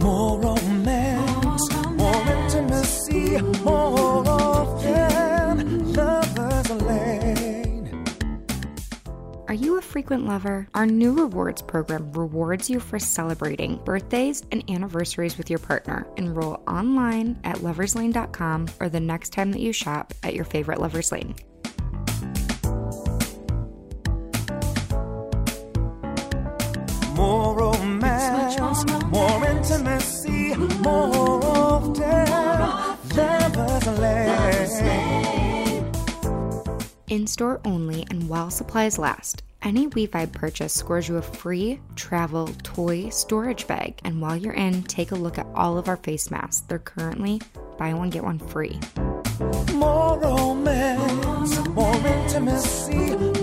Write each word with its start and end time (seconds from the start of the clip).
More 0.00 0.40
romance, 0.40 1.72
more 1.90 2.28
intimacy, 2.28 3.40
more 3.62 4.28
often 4.28 5.92
lovers 5.92 6.70
lane. 6.82 8.04
Are 9.46 9.54
you 9.54 9.78
a 9.78 9.82
frequent 9.82 10.26
lover? 10.26 10.66
Our 10.74 10.84
new 10.84 11.12
rewards 11.12 11.62
program 11.62 12.10
rewards 12.10 12.68
you 12.68 12.80
for 12.80 12.98
celebrating 12.98 13.76
birthdays 13.84 14.42
and 14.50 14.68
anniversaries 14.68 15.38
with 15.38 15.48
your 15.48 15.60
partner. 15.60 16.08
Enroll 16.16 16.60
online 16.66 17.38
at 17.44 17.58
loverslane.com 17.58 18.66
or 18.80 18.88
the 18.88 18.98
next 18.98 19.32
time 19.32 19.52
that 19.52 19.60
you 19.60 19.72
shop 19.72 20.12
at 20.24 20.34
your 20.34 20.44
favorite 20.44 20.80
Lovers 20.80 21.12
Lane. 21.12 21.36
More 27.14 27.73
more 30.52 31.44
often 31.44 32.44
lane. 33.98 35.90
In 37.08 37.26
store 37.26 37.60
only 37.64 38.06
and 38.10 38.28
while 38.28 38.50
supplies 38.50 38.98
last. 38.98 39.42
Any 39.62 39.88
WeVibe 39.88 40.32
purchase 40.32 40.74
scores 40.74 41.08
you 41.08 41.16
a 41.16 41.22
free 41.22 41.80
travel 41.96 42.48
toy 42.62 43.08
storage 43.08 43.66
bag. 43.66 43.98
And 44.04 44.20
while 44.20 44.36
you're 44.36 44.52
in, 44.52 44.82
take 44.82 45.12
a 45.12 45.14
look 45.14 45.38
at 45.38 45.46
all 45.54 45.78
of 45.78 45.88
our 45.88 45.96
face 45.96 46.30
masks. 46.30 46.60
They're 46.66 46.78
currently 46.78 47.40
buy 47.78 47.94
one, 47.94 48.10
get 48.10 48.24
one 48.24 48.38
free. 48.38 48.78
More 49.74 50.18
romance, 50.18 51.58
more 51.68 51.96
intimacy, 52.06 53.33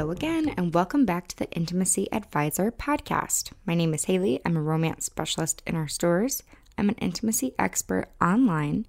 Hello 0.00 0.12
again, 0.12 0.54
and 0.56 0.72
welcome 0.72 1.04
back 1.04 1.28
to 1.28 1.36
the 1.36 1.50
Intimacy 1.50 2.10
Advisor 2.10 2.72
podcast. 2.72 3.52
My 3.66 3.74
name 3.74 3.92
is 3.92 4.06
Haley. 4.06 4.40
I'm 4.46 4.56
a 4.56 4.62
romance 4.62 5.04
specialist 5.04 5.62
in 5.66 5.76
our 5.76 5.88
stores. 5.88 6.42
I'm 6.78 6.88
an 6.88 6.94
intimacy 6.94 7.54
expert 7.58 8.08
online 8.18 8.86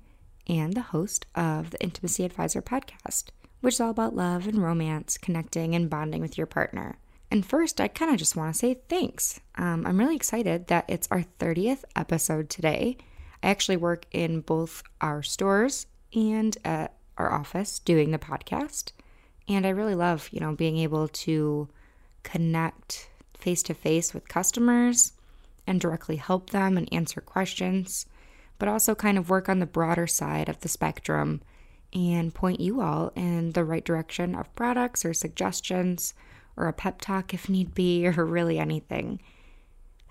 and 0.47 0.73
the 0.73 0.79
host 0.79 1.25
of 1.35 1.71
the 1.71 1.83
Intimacy 1.83 2.23
Advisor 2.23 2.61
podcast, 2.61 3.25
which 3.59 3.73
is 3.73 3.81
all 3.81 3.89
about 3.89 4.15
love 4.15 4.47
and 4.47 4.63
romance, 4.63 5.17
connecting 5.17 5.75
and 5.75 5.89
bonding 5.89 6.21
with 6.21 6.37
your 6.37 6.47
partner. 6.47 6.97
And 7.29 7.45
first, 7.45 7.81
I 7.81 7.89
kind 7.89 8.11
of 8.13 8.17
just 8.17 8.37
want 8.37 8.53
to 8.53 8.57
say 8.57 8.79
thanks. 8.87 9.41
Um, 9.55 9.85
I'm 9.85 9.99
really 9.99 10.15
excited 10.15 10.67
that 10.67 10.85
it's 10.87 11.09
our 11.11 11.25
30th 11.41 11.83
episode 11.93 12.49
today. 12.49 12.95
I 13.43 13.49
actually 13.49 13.75
work 13.75 14.05
in 14.11 14.39
both 14.39 14.81
our 15.01 15.23
stores 15.23 15.87
and 16.15 16.57
at 16.63 16.95
our 17.17 17.33
office 17.33 17.79
doing 17.79 18.11
the 18.11 18.17
podcast. 18.17 18.93
And 19.47 19.65
I 19.65 19.69
really 19.69 19.95
love, 19.95 20.29
you 20.31 20.39
know, 20.39 20.55
being 20.55 20.77
able 20.77 21.07
to 21.07 21.67
connect 22.23 23.09
face 23.37 23.63
to 23.63 23.73
face 23.73 24.13
with 24.13 24.27
customers 24.27 25.13
and 25.67 25.81
directly 25.81 26.15
help 26.15 26.51
them 26.51 26.77
and 26.77 26.91
answer 26.91 27.21
questions, 27.21 28.05
but 28.59 28.69
also 28.69 28.95
kind 28.95 29.17
of 29.17 29.29
work 29.29 29.49
on 29.49 29.59
the 29.59 29.65
broader 29.65 30.07
side 30.07 30.47
of 30.49 30.59
the 30.61 30.69
spectrum 30.69 31.41
and 31.93 32.33
point 32.33 32.59
you 32.59 32.81
all 32.81 33.11
in 33.15 33.51
the 33.51 33.65
right 33.65 33.83
direction 33.83 34.35
of 34.35 34.53
products 34.55 35.03
or 35.03 35.13
suggestions 35.13 36.13
or 36.55 36.67
a 36.67 36.73
pep 36.73 37.01
talk 37.01 37.33
if 37.33 37.49
need 37.49 37.73
be, 37.73 38.07
or 38.17 38.25
really 38.25 38.59
anything. 38.59 39.19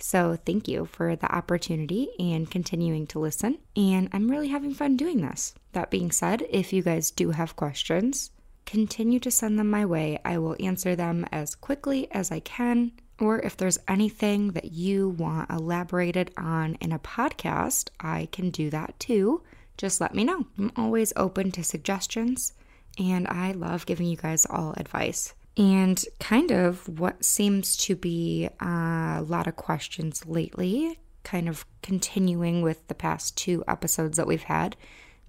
So, 0.02 0.38
thank 0.46 0.66
you 0.66 0.86
for 0.86 1.14
the 1.14 1.30
opportunity 1.30 2.08
and 2.18 2.50
continuing 2.50 3.06
to 3.08 3.18
listen. 3.18 3.58
And 3.76 4.08
I'm 4.12 4.30
really 4.30 4.48
having 4.48 4.72
fun 4.72 4.96
doing 4.96 5.20
this. 5.20 5.54
That 5.72 5.90
being 5.90 6.10
said, 6.10 6.46
if 6.48 6.72
you 6.72 6.82
guys 6.82 7.10
do 7.10 7.32
have 7.32 7.54
questions, 7.54 8.30
continue 8.66 9.20
to 9.20 9.30
send 9.30 9.58
them 9.58 9.70
my 9.70 9.84
way. 9.84 10.18
I 10.24 10.38
will 10.38 10.56
answer 10.60 10.94
them 10.94 11.26
as 11.32 11.54
quickly 11.54 12.10
as 12.12 12.30
I 12.30 12.40
can. 12.40 12.92
Or 13.18 13.38
if 13.40 13.56
there's 13.56 13.78
anything 13.86 14.52
that 14.52 14.72
you 14.72 15.10
want 15.10 15.50
elaborated 15.50 16.32
on 16.36 16.76
in 16.76 16.92
a 16.92 16.98
podcast, 16.98 17.90
I 18.00 18.28
can 18.32 18.50
do 18.50 18.70
that 18.70 18.98
too. 18.98 19.42
Just 19.76 20.00
let 20.00 20.14
me 20.14 20.24
know. 20.24 20.46
I'm 20.58 20.72
always 20.76 21.12
open 21.16 21.50
to 21.52 21.64
suggestions, 21.64 22.54
and 22.98 23.26
I 23.28 23.52
love 23.52 23.86
giving 23.86 24.06
you 24.06 24.16
guys 24.16 24.46
all 24.48 24.74
advice. 24.76 25.34
And 25.56 26.02
kind 26.18 26.50
of 26.50 26.88
what 26.98 27.24
seems 27.24 27.76
to 27.78 27.96
be 27.96 28.48
a 28.60 29.22
lot 29.26 29.46
of 29.46 29.56
questions 29.56 30.24
lately, 30.26 30.98
kind 31.22 31.48
of 31.48 31.66
continuing 31.82 32.62
with 32.62 32.86
the 32.88 32.94
past 32.94 33.36
two 33.36 33.62
episodes 33.68 34.16
that 34.16 34.26
we've 34.26 34.44
had 34.44 34.76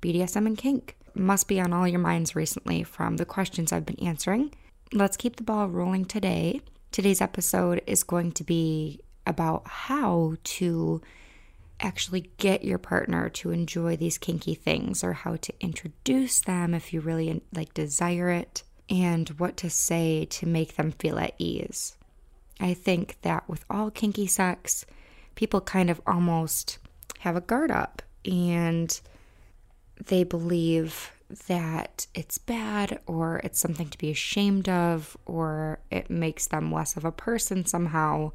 BDSM 0.02 0.46
and 0.46 0.58
kink. 0.58 0.98
Must 1.14 1.48
be 1.48 1.60
on 1.60 1.74
all 1.74 1.88
your 1.88 2.00
minds 2.00 2.36
recently 2.36 2.84
from 2.84 3.18
the 3.18 3.26
questions 3.26 3.72
I've 3.72 3.86
been 3.86 4.00
answering. 4.06 4.54
Let's 4.94 5.18
keep 5.18 5.36
the 5.36 5.44
ball 5.44 5.68
rolling 5.68 6.06
today. 6.06 6.62
Today's 6.92 7.22
episode 7.22 7.82
is 7.88 8.04
going 8.04 8.32
to 8.34 8.44
be 8.44 9.02
about 9.26 9.68
how 9.68 10.36
to 10.44 11.02
actually 11.80 12.30
get 12.38 12.64
your 12.64 12.78
partner 12.78 13.30
to 13.30 13.52
enjoy 13.52 13.96
these 13.96 14.18
kinky 14.18 14.54
things 14.54 15.04
or 15.04 15.14
how 15.14 15.36
to 15.36 15.54
introduce 15.60 16.40
them 16.42 16.74
if 16.74 16.94
you 16.94 17.02
really 17.02 17.42
like 17.54 17.74
desire 17.74 18.30
it 18.30 18.64
and 18.90 19.30
what 19.40 19.58
to 19.58 19.70
say 19.70 20.26
to 20.26 20.46
make 20.46 20.76
them 20.76 20.92
feel 20.92 21.18
at 21.18 21.34
ease. 21.38 21.98
I 22.60 22.74
think 22.74 23.18
that 23.24 23.50
with 23.50 23.66
all 23.70 23.90
kinky 23.90 24.28
sex, 24.28 24.86
people 25.36 25.62
kind 25.62 25.90
of 25.90 26.02
almost 26.06 26.78
have 27.20 27.36
a 27.36 27.42
guard 27.42 27.72
up 27.72 28.02
and 28.26 29.00
they 30.08 30.24
believe 30.24 31.12
that 31.48 32.08
it's 32.14 32.38
bad 32.38 33.00
or 33.06 33.40
it's 33.44 33.60
something 33.60 33.90
to 33.90 33.98
be 33.98 34.12
ashamed 34.12 34.68
of 34.68 35.16
or 35.26 35.80
it 35.90 36.10
makes 36.10 36.48
them 36.48 36.72
less 36.72 36.98
of 36.98 37.06
a 37.06 37.12
person 37.12 37.66
somehow. 37.66 38.32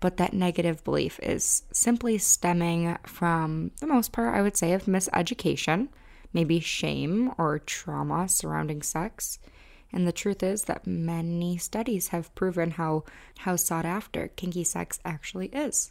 But 0.00 0.16
that 0.18 0.32
negative 0.32 0.84
belief 0.84 1.18
is 1.22 1.64
simply 1.72 2.18
stemming 2.18 2.98
from 3.04 3.72
the 3.80 3.86
most 3.86 4.12
part, 4.12 4.34
I 4.34 4.42
would 4.42 4.56
say, 4.56 4.72
of 4.72 4.84
miseducation, 4.84 5.88
maybe 6.32 6.60
shame 6.60 7.32
or 7.36 7.58
trauma 7.58 8.28
surrounding 8.28 8.82
sex. 8.82 9.40
And 9.92 10.06
the 10.06 10.12
truth 10.12 10.42
is 10.42 10.64
that 10.64 10.86
many 10.86 11.56
studies 11.56 12.08
have 12.08 12.34
proven 12.34 12.72
how, 12.72 13.04
how 13.38 13.56
sought 13.56 13.86
after 13.86 14.28
kinky 14.28 14.62
sex 14.62 15.00
actually 15.04 15.48
is. 15.48 15.90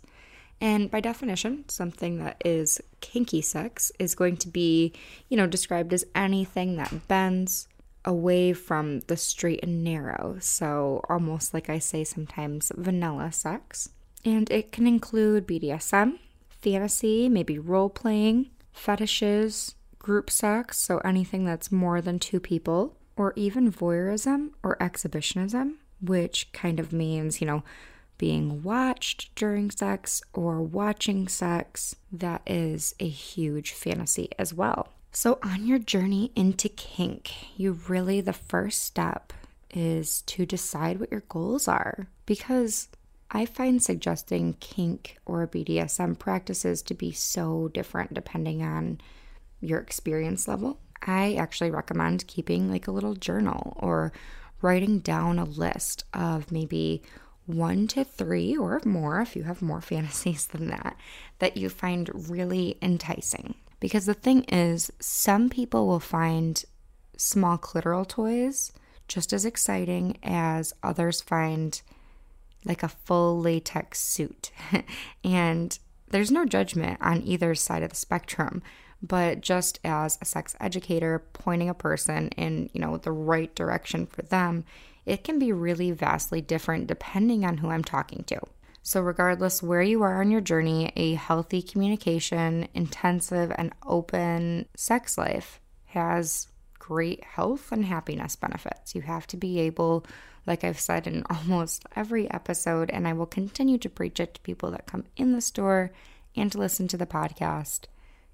And 0.60 0.90
by 0.90 1.00
definition, 1.00 1.70
something 1.70 2.18
that 2.20 2.42
is 2.44 2.82
kinky 3.00 3.42
sex 3.42 3.92
is 4.00 4.16
going 4.16 4.38
to 4.38 4.48
be, 4.48 4.94
you 5.30 5.38
know, 5.38 5.48
described 5.48 5.94
as 5.94 6.06
anything 6.16 6.78
that 6.78 7.08
bends 7.08 7.68
away 8.06 8.54
from 8.54 9.02
the 9.02 9.18
straight 9.18 9.60
and 9.62 9.84
narrow. 9.84 10.38
So, 10.40 11.02
almost 11.10 11.54
like 11.54 11.70
I 11.70 11.78
say 11.78 12.04
sometimes, 12.04 12.72
vanilla 12.76 13.32
sex. 13.32 13.90
And 14.26 14.50
it 14.50 14.72
can 14.72 14.88
include 14.88 15.48
BDSM, 15.48 16.18
fantasy, 16.50 17.30
maybe 17.30 17.60
role 17.60 17.90
playing, 17.90 18.50
fetishes, 18.72 19.76
group 20.00 20.30
sex, 20.30 20.80
so 20.80 21.00
anything 21.00 21.46
that's 21.46 21.72
more 21.72 22.02
than 22.02 22.18
two 22.18 22.40
people, 22.40 22.98
or 23.16 23.34
even 23.36 23.72
voyeurism 23.72 24.52
or 24.64 24.82
exhibitionism, 24.82 25.76
which 26.02 26.52
kind 26.54 26.80
of 26.80 26.94
means, 26.94 27.42
you 27.42 27.48
know, 27.48 27.64
being 28.18 28.64
watched 28.64 29.34
during 29.36 29.72
sex 29.72 30.22
or 30.34 30.62
watching 30.62 31.28
sex, 31.28 31.96
that 32.12 32.42
is 32.46 32.96
a 33.00 33.08
huge 33.08 33.72
fantasy 33.72 34.30
as 34.40 34.54
well. 34.54 34.94
So, 35.12 35.40
on 35.42 35.66
your 35.66 35.80
journey 35.80 36.32
into 36.36 36.70
kink, 36.70 37.34
you 37.58 37.80
really, 37.88 38.22
the 38.22 38.34
first 38.34 38.84
step 38.84 39.34
is 39.74 40.22
to 40.24 40.46
decide 40.46 41.00
what 41.00 41.12
your 41.12 41.24
goals 41.28 41.68
are 41.68 42.08
because 42.26 42.88
I 43.30 43.46
find 43.46 43.82
suggesting 43.82 44.56
kink 44.60 45.18
or 45.26 45.48
BDSM 45.48 46.18
practices 46.18 46.82
to 46.84 46.94
be 46.94 47.12
so 47.12 47.70
different 47.74 48.14
depending 48.14 48.64
on 48.64 49.02
your 49.60 49.80
experience 49.80 50.48
level. 50.48 50.80
I 51.06 51.36
actually 51.36 51.72
recommend 51.72 52.28
keeping 52.28 52.70
like 52.72 52.88
a 52.88 52.92
little 52.92 53.16
journal 53.16 53.76
or 53.78 54.14
writing 54.62 55.00
down 55.00 55.40
a 55.40 55.46
list 55.46 56.06
of 56.14 56.52
maybe 56.52 57.02
one 57.48 57.88
to 57.88 58.04
three 58.04 58.56
or 58.56 58.80
more, 58.86 59.22
if 59.22 59.36
you 59.36 59.44
have 59.44 59.62
more 59.62 59.82
fantasies 59.92 60.46
than 60.46 60.68
that, 60.68 60.96
that 61.40 61.58
you 61.58 61.70
find 61.70 62.30
really 62.30 62.78
enticing. 62.82 63.56
Because 63.80 64.06
the 64.06 64.14
thing 64.14 64.44
is, 64.44 64.92
some 65.00 65.50
people 65.50 65.88
will 65.88 66.00
find 66.00 66.64
small 67.16 67.58
clitoral 67.58 68.08
toys 68.08 68.72
just 69.08 69.34
as 69.34 69.46
exciting 69.46 70.18
as 70.22 70.74
others 70.84 71.22
find 71.22 71.82
like 72.66 72.84
a 72.84 72.90
full 72.90 73.40
latex 73.40 74.00
suit. 74.00 74.52
and 75.24 75.80
there's 76.10 76.32
no 76.32 76.46
judgment 76.46 76.98
on 77.02 77.22
either 77.24 77.56
side 77.56 77.84
of 77.84 77.92
the 77.92 77.96
spectrum, 77.96 78.62
but 79.02 79.42
just 79.42 79.80
as 79.84 80.18
a 80.22 80.26
sex 80.26 80.56
educator 80.60 81.24
pointing 81.34 81.70
a 81.70 81.74
person 81.74 82.30
in, 82.30 82.70
you 82.74 82.82
know, 82.82 82.98
the 82.98 83.12
right 83.12 83.54
direction 83.56 84.06
for 84.06 84.24
them, 84.24 84.66
it 85.08 85.24
can 85.24 85.40
be 85.40 85.54
really 85.54 85.92
vastly 85.92 86.42
different 86.42 86.86
depending 86.86 87.46
on 87.46 87.58
who 87.58 87.70
I'm 87.70 87.84
talking 87.84 88.26
to. 88.26 88.40
So, 88.84 89.02
regardless 89.02 89.64
where 89.64 89.82
you 89.82 90.04
are 90.04 90.22
on 90.22 90.32
your 90.32 90.42
journey, 90.42 90.92
a 90.96 91.16
healthy 91.16 91.62
communication, 91.62 92.68
intensive, 92.74 93.52
and 93.58 93.74
open 93.86 94.68
sex 94.76 95.18
life 95.18 95.60
has 95.86 96.48
great 96.78 97.24
health 97.24 97.72
and 97.72 97.86
happiness 97.86 98.36
benefits. 98.36 98.96
You 98.96 99.02
have 99.02 99.28
to 99.28 99.38
be 99.38 99.60
able, 99.60 100.06
like 100.46 100.64
I've 100.64 100.80
said 100.80 101.08
in 101.08 101.24
almost 101.30 101.86
every 101.96 102.30
episode, 102.32 102.90
and 102.92 103.08
I 103.08 103.14
will 103.14 103.26
continue 103.26 103.78
to 103.80 103.90
preach 103.90 104.20
it 104.20 104.36
to 104.36 104.42
people 104.42 104.72
that 104.72 104.88
come 104.88 105.06
in 105.16 105.34
the 105.34 105.42
store 105.42 105.92
and 106.36 106.52
to 106.52 106.58
listen 106.58 106.88
to 106.90 106.98
the 106.98 107.06
podcast. 107.06 107.86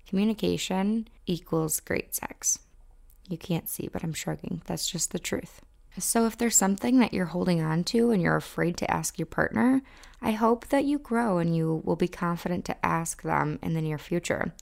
Communication 0.08 1.08
equals 1.26 1.80
great 1.80 2.14
sex. 2.16 2.60
You 3.30 3.38
can't 3.38 3.70
see, 3.70 3.90
but 3.92 4.04
I'm 4.04 4.14
shrugging. 4.14 4.62
That's 4.66 4.88
just 4.88 5.12
the 5.12 5.20
truth. 5.20 5.62
So, 6.00 6.26
if 6.26 6.38
there's 6.38 6.58
something 6.58 7.00
that 7.00 7.14
you're 7.14 7.28
holding 7.28 7.62
on 7.62 7.84
to 7.86 8.10
and 8.10 8.22
you're 8.22 8.36
afraid 8.36 8.78
to 8.78 8.90
ask 8.90 9.20
your 9.20 9.28
partner, 9.28 9.84
I 10.22 10.32
hope 10.32 10.68
that 10.70 10.86
you 10.86 10.98
grow 10.98 11.38
and 11.38 11.56
you 11.56 11.82
will 11.86 11.96
be 11.96 12.08
confident 12.08 12.66
to 12.66 12.86
ask 12.86 13.22
them 13.22 13.60
in 13.62 13.74
the 13.74 13.82
near 13.82 14.00
future. 14.00 14.54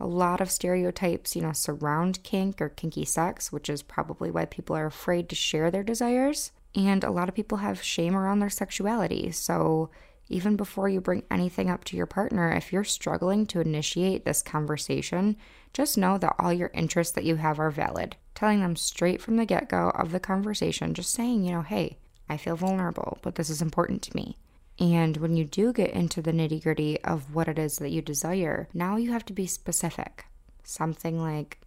A 0.00 0.06
lot 0.06 0.40
of 0.40 0.50
stereotypes, 0.50 1.36
you 1.36 1.42
know, 1.42 1.52
surround 1.52 2.24
kink 2.24 2.60
or 2.60 2.68
kinky 2.68 3.04
sex, 3.04 3.52
which 3.52 3.68
is 3.68 3.82
probably 3.82 4.30
why 4.30 4.46
people 4.46 4.74
are 4.74 4.86
afraid 4.86 5.28
to 5.28 5.36
share 5.36 5.70
their 5.70 5.84
desires. 5.84 6.50
And 6.74 7.04
a 7.04 7.10
lot 7.10 7.28
of 7.28 7.34
people 7.36 7.58
have 7.58 7.82
shame 7.82 8.16
around 8.16 8.40
their 8.40 8.50
sexuality. 8.50 9.30
So, 9.30 9.90
even 10.28 10.56
before 10.56 10.88
you 10.88 11.00
bring 11.00 11.24
anything 11.30 11.68
up 11.68 11.84
to 11.84 11.96
your 11.96 12.06
partner, 12.06 12.50
if 12.52 12.72
you're 12.72 12.84
struggling 12.84 13.46
to 13.46 13.60
initiate 13.60 14.24
this 14.24 14.42
conversation, 14.42 15.36
just 15.72 15.98
know 15.98 16.18
that 16.18 16.34
all 16.38 16.52
your 16.52 16.70
interests 16.74 17.14
that 17.14 17.24
you 17.24 17.36
have 17.36 17.58
are 17.58 17.70
valid. 17.70 18.16
Telling 18.34 18.60
them 18.60 18.76
straight 18.76 19.20
from 19.20 19.36
the 19.36 19.46
get 19.46 19.68
go 19.68 19.90
of 19.90 20.12
the 20.12 20.20
conversation, 20.20 20.94
just 20.94 21.12
saying, 21.12 21.44
you 21.44 21.52
know, 21.52 21.62
hey, 21.62 21.98
I 22.28 22.36
feel 22.36 22.56
vulnerable, 22.56 23.18
but 23.22 23.34
this 23.34 23.50
is 23.50 23.60
important 23.60 24.02
to 24.02 24.16
me. 24.16 24.38
And 24.78 25.18
when 25.18 25.36
you 25.36 25.44
do 25.44 25.72
get 25.72 25.90
into 25.90 26.22
the 26.22 26.32
nitty 26.32 26.62
gritty 26.62 27.00
of 27.02 27.34
what 27.34 27.48
it 27.48 27.58
is 27.58 27.76
that 27.78 27.90
you 27.90 28.00
desire, 28.00 28.68
now 28.72 28.96
you 28.96 29.12
have 29.12 29.24
to 29.26 29.32
be 29.32 29.46
specific. 29.46 30.26
Something 30.64 31.20
like, 31.20 31.60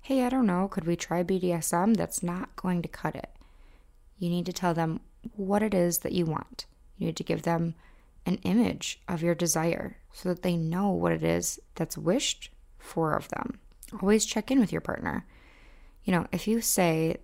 hey, 0.00 0.24
I 0.24 0.28
don't 0.28 0.46
know, 0.46 0.68
could 0.68 0.86
we 0.86 0.96
try 0.96 1.22
BDSM? 1.22 1.96
That's 1.96 2.22
not 2.22 2.56
going 2.56 2.82
to 2.82 2.88
cut 2.88 3.14
it. 3.14 3.30
You 4.18 4.28
need 4.28 4.46
to 4.46 4.52
tell 4.52 4.74
them 4.74 5.00
what 5.36 5.62
it 5.62 5.74
is 5.74 5.98
that 5.98 6.12
you 6.12 6.24
want. 6.24 6.66
You 6.96 7.06
need 7.06 7.16
to 7.16 7.24
give 7.24 7.42
them 7.42 7.74
an 8.28 8.38
image 8.42 9.00
of 9.08 9.22
your 9.22 9.34
desire 9.34 9.96
so 10.12 10.28
that 10.28 10.42
they 10.42 10.54
know 10.56 10.90
what 10.90 11.12
it 11.12 11.24
is 11.24 11.58
that's 11.74 11.96
wished 11.96 12.50
for 12.78 13.14
of 13.14 13.28
them. 13.30 13.58
Always 14.02 14.26
check 14.26 14.50
in 14.50 14.60
with 14.60 14.70
your 14.70 14.82
partner. 14.82 15.24
You 16.04 16.12
know, 16.12 16.26
if 16.30 16.46
you 16.46 16.60
say, 16.60 17.16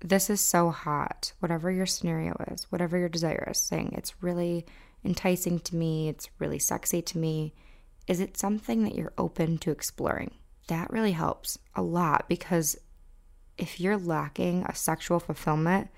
This 0.00 0.28
is 0.28 0.40
so 0.40 0.70
hot, 0.70 1.32
whatever 1.38 1.70
your 1.70 1.86
scenario 1.86 2.34
is, 2.50 2.64
whatever 2.64 2.98
your 2.98 3.08
desire 3.08 3.48
is, 3.50 3.58
saying 3.58 3.94
it's 3.96 4.22
really 4.22 4.66
enticing 5.04 5.60
to 5.60 5.76
me, 5.76 6.08
it's 6.08 6.28
really 6.40 6.58
sexy 6.58 7.00
to 7.00 7.18
me, 7.18 7.54
is 8.08 8.18
it 8.18 8.36
something 8.36 8.82
that 8.82 8.96
you're 8.96 9.12
open 9.16 9.56
to 9.58 9.70
exploring? 9.70 10.32
That 10.66 10.90
really 10.90 11.12
helps 11.12 11.58
a 11.76 11.82
lot 11.82 12.28
because 12.28 12.76
if 13.56 13.78
you're 13.78 13.96
lacking 13.96 14.64
a 14.64 14.74
sexual 14.74 15.20
fulfillment, 15.20 15.88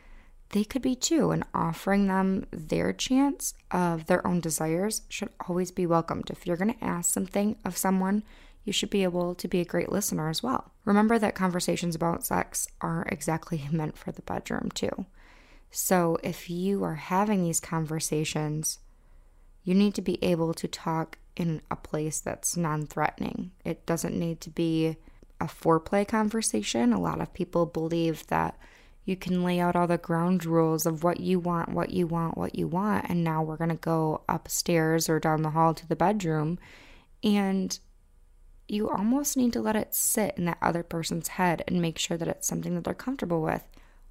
they 0.51 0.65
could 0.65 0.83
be 0.83 0.95
too, 0.95 1.31
and 1.31 1.45
offering 1.53 2.07
them 2.07 2.47
their 2.51 2.93
chance 2.93 3.55
of 3.71 4.07
their 4.07 4.27
own 4.27 4.41
desires 4.41 5.03
should 5.09 5.31
always 5.49 5.71
be 5.71 5.87
welcomed. 5.87 6.31
If 6.31 6.47
you're 6.47 6.57
going 6.57 6.75
to 6.75 6.85
ask 6.85 7.13
something 7.13 7.57
of 7.65 7.77
someone, 7.77 8.23
you 8.65 8.73
should 8.73 8.91
be 8.91 9.03
able 9.05 9.35
to 9.37 9.49
be 9.49 9.61
a 9.61 9.65
great 9.65 9.91
listener 9.91 10.29
as 10.29 10.43
well. 10.43 10.73
Remember 10.85 11.19
that 11.19 11.35
conversations 11.35 11.95
about 11.95 12.27
sex 12.27 12.69
are 12.81 13.07
exactly 13.09 13.69
meant 13.73 13.97
for 13.97 14.13
the 14.13 14.23
bedroom 14.23 14.71
too. 14.75 15.07
So 15.71 16.19
if 16.23 16.49
you 16.49 16.85
are 16.85 16.95
having 16.95 17.43
these 17.43 17.61
conversations, 17.61 18.79
you 19.65 19.75
need 19.75 19.95
to 19.95 20.03
be 20.03 20.23
able 20.23 20.55
to 20.55 20.69
talk 20.69 21.19
in 21.35 21.61
a 21.71 21.77
place 21.77 22.21
that's 22.21 22.57
non 22.57 22.87
threatening. 22.87 23.51
It 23.65 23.85
doesn't 23.85 24.19
need 24.19 24.41
to 24.43 24.51
be 24.51 24.97
a 25.41 25.45
foreplay 25.45 26.07
conversation. 26.07 26.93
A 26.93 27.01
lot 27.01 27.21
of 27.21 27.35
people 27.35 27.67
believe 27.67 28.27
that 28.29 28.57
you 29.07 29.17
can 29.17 29.45
lay 29.45 29.61
out 29.61 29.77
all 29.77 29.87
the 29.87 29.99
ground 29.99 30.45
rules 30.45 30.85
of 30.85 31.05
what 31.05 31.21
you 31.21 31.39
want, 31.39 31.69
what 31.69 31.91
you 31.91 32.09
want, 32.09 32.37
what 32.37 32.57
you 32.57 32.67
want. 32.67 33.07
And 33.09 33.23
now 33.23 33.41
we're 33.41 33.57
going 33.57 33.71
to 33.71 33.77
go 33.77 34.23
upstairs 34.29 35.09
or 35.09 35.21
down 35.21 35.43
the 35.43 35.51
hall 35.51 35.75
to 35.75 35.89
the 35.89 35.95
bedroom. 35.95 36.59
And 37.23 37.79
you 38.67 38.91
almost 38.91 39.37
need 39.37 39.53
to 39.53 39.61
let 39.61 39.77
it 39.77 39.95
sit 39.95 40.35
in 40.37 40.45
that 40.47 40.59
other 40.61 40.83
person's 40.83 41.29
head 41.29 41.63
and 41.69 41.81
make 41.81 41.99
sure 41.99 42.17
that 42.17 42.27
it's 42.27 42.49
something 42.49 42.75
that 42.75 42.83
they're 42.83 42.95
comfortable 42.95 43.41
with. 43.41 43.63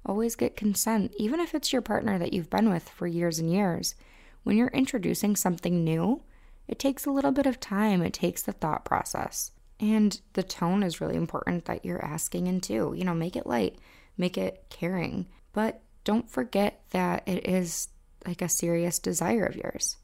Always 0.06 0.34
get 0.34 0.56
consent, 0.56 1.12
even 1.18 1.40
if 1.40 1.54
it's 1.54 1.74
your 1.74 1.82
partner 1.82 2.18
that 2.18 2.32
you've 2.32 2.48
been 2.48 2.70
with 2.70 2.88
for 2.88 3.06
years 3.06 3.38
and 3.38 3.52
years. 3.52 3.96
When 4.44 4.56
you're 4.56 4.68
introducing 4.68 5.36
something 5.36 5.84
new, 5.84 6.22
it 6.68 6.78
takes 6.78 7.04
a 7.04 7.10
little 7.10 7.32
bit 7.32 7.44
of 7.44 7.60
time, 7.60 8.00
it 8.00 8.14
takes 8.14 8.40
the 8.40 8.52
thought 8.52 8.86
process. 8.86 9.50
And 9.78 10.18
the 10.32 10.42
tone 10.42 10.82
is 10.82 11.02
really 11.02 11.16
important 11.16 11.66
that 11.66 11.84
you're 11.84 12.02
asking 12.02 12.46
into. 12.46 12.94
You 12.96 13.04
know, 13.04 13.14
make 13.14 13.36
it 13.36 13.46
light 13.46 13.76
make 14.16 14.38
it 14.38 14.64
caring. 14.70 15.26
But 15.52 15.82
don't 16.04 16.30
forget 16.30 16.82
that 16.90 17.26
it 17.26 17.48
is 17.48 17.88
like 18.26 18.42
a 18.42 18.48
serious 18.48 18.98
desire 18.98 19.44
of 19.44 19.56
yours. 19.56 19.96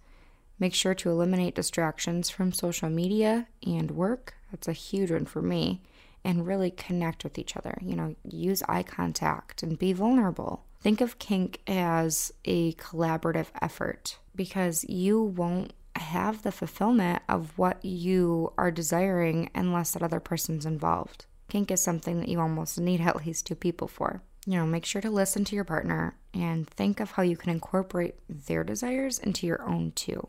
Make 0.58 0.74
sure 0.74 0.94
to 0.94 1.10
eliminate 1.10 1.54
distractions 1.54 2.30
from 2.30 2.52
social 2.52 2.88
media 2.88 3.48
and 3.66 3.90
work. 3.90 4.34
That's 4.50 4.68
a 4.68 4.72
huge 4.72 5.10
one 5.10 5.26
for 5.26 5.42
me. 5.42 5.82
And 6.24 6.46
really 6.46 6.70
connect 6.70 7.24
with 7.24 7.36
each 7.36 7.56
other. 7.56 7.76
You 7.82 7.96
know, 7.96 8.14
use 8.22 8.62
eye 8.68 8.84
contact 8.84 9.64
and 9.64 9.76
be 9.76 9.92
vulnerable. 9.92 10.64
Think 10.80 11.00
of 11.00 11.18
kink 11.18 11.60
as 11.66 12.32
a 12.44 12.74
collaborative 12.74 13.48
effort 13.60 14.18
because 14.34 14.84
you 14.88 15.20
won't 15.20 15.72
have 15.96 16.42
the 16.42 16.52
fulfillment 16.52 17.22
of 17.28 17.56
what 17.56 17.84
you 17.84 18.52
are 18.56 18.70
desiring 18.70 19.50
unless 19.54 19.92
that 19.92 20.02
other 20.02 20.20
person's 20.20 20.66
involved. 20.66 21.26
Kink 21.52 21.70
is 21.70 21.82
something 21.82 22.18
that 22.18 22.30
you 22.30 22.40
almost 22.40 22.80
need 22.80 23.02
at 23.02 23.16
least 23.26 23.44
two 23.44 23.54
people 23.54 23.86
for. 23.86 24.22
You 24.46 24.56
know, 24.56 24.66
make 24.66 24.86
sure 24.86 25.02
to 25.02 25.10
listen 25.10 25.44
to 25.44 25.54
your 25.54 25.64
partner 25.64 26.16
and 26.32 26.66
think 26.66 26.98
of 26.98 27.10
how 27.10 27.22
you 27.22 27.36
can 27.36 27.50
incorporate 27.50 28.14
their 28.26 28.64
desires 28.64 29.18
into 29.18 29.46
your 29.46 29.62
own 29.68 29.92
too. 29.92 30.26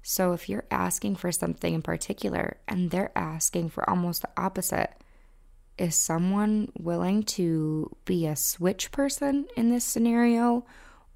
So 0.00 0.32
if 0.32 0.48
you're 0.48 0.66
asking 0.70 1.16
for 1.16 1.32
something 1.32 1.74
in 1.74 1.82
particular 1.82 2.58
and 2.68 2.92
they're 2.92 3.10
asking 3.16 3.70
for 3.70 3.88
almost 3.90 4.22
the 4.22 4.28
opposite, 4.36 4.92
is 5.76 5.96
someone 5.96 6.70
willing 6.78 7.24
to 7.24 7.96
be 8.04 8.24
a 8.24 8.36
switch 8.36 8.92
person 8.92 9.46
in 9.56 9.70
this 9.70 9.84
scenario? 9.84 10.64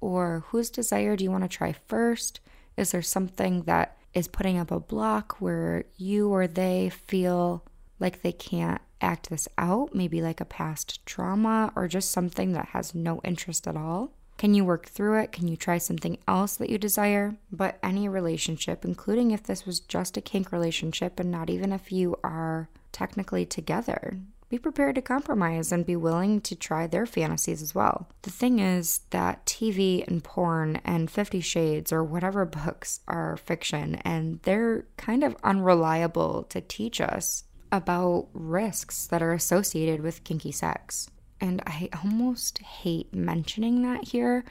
Or 0.01 0.43
whose 0.47 0.69
desire 0.69 1.15
do 1.15 1.23
you 1.23 1.31
want 1.31 1.45
to 1.45 1.57
try 1.57 1.73
first? 1.87 2.41
Is 2.75 2.91
there 2.91 3.01
something 3.01 3.63
that 3.63 3.97
is 4.13 4.27
putting 4.27 4.57
up 4.57 4.69
a 4.69 4.81
block 4.81 5.37
where 5.39 5.85
you 5.95 6.29
or 6.29 6.45
they 6.45 6.89
feel 6.89 7.63
like 8.01 8.21
they 8.21 8.33
can't 8.33 8.81
act 9.01 9.29
this 9.29 9.47
out, 9.57 9.93
maybe 9.93 10.21
like 10.21 10.41
a 10.41 10.45
past 10.45 11.05
trauma 11.05 11.71
or 11.75 11.87
just 11.87 12.11
something 12.11 12.53
that 12.53 12.69
has 12.69 12.95
no 12.95 13.21
interest 13.23 13.67
at 13.67 13.77
all? 13.77 14.11
Can 14.37 14.53
you 14.53 14.63
work 14.63 14.85
through 14.87 15.19
it? 15.19 15.33
Can 15.33 15.49
you 15.49 15.57
try 15.57 15.77
something 15.77 16.17
else 16.25 16.55
that 16.57 16.69
you 16.69 16.77
desire? 16.77 17.35
But 17.51 17.77
any 17.83 18.07
relationship, 18.07 18.85
including 18.85 19.31
if 19.31 19.43
this 19.43 19.65
was 19.65 19.81
just 19.81 20.15
a 20.15 20.21
kink 20.21 20.53
relationship 20.53 21.19
and 21.19 21.29
not 21.29 21.49
even 21.49 21.73
if 21.73 21.91
you 21.91 22.15
are 22.23 22.69
technically 22.93 23.45
together, 23.45 24.17
be 24.49 24.57
prepared 24.57 24.95
to 24.95 25.01
compromise 25.01 25.71
and 25.71 25.85
be 25.85 25.95
willing 25.95 26.41
to 26.41 26.55
try 26.55 26.87
their 26.87 27.05
fantasies 27.05 27.61
as 27.61 27.75
well. 27.75 28.09
The 28.23 28.31
thing 28.31 28.59
is 28.59 29.01
that 29.11 29.45
TV 29.45 30.07
and 30.07 30.23
porn 30.23 30.81
and 30.83 31.11
Fifty 31.11 31.39
Shades 31.39 31.93
or 31.93 32.03
whatever 32.03 32.45
books 32.45 33.01
are 33.07 33.37
fiction 33.37 33.95
and 33.95 34.39
they're 34.43 34.85
kind 34.97 35.23
of 35.23 35.35
unreliable 35.43 36.43
to 36.43 36.61
teach 36.61 36.99
us 36.99 37.43
about 37.71 38.27
risks 38.33 39.07
that 39.07 39.21
are 39.21 39.33
associated 39.33 40.01
with 40.01 40.23
kinky 40.23 40.51
sex. 40.51 41.09
And 41.41 41.61
I 41.65 41.89
almost 42.03 42.59
hate 42.59 43.13
mentioning 43.13 43.83
that 43.83 44.09
here 44.09 44.43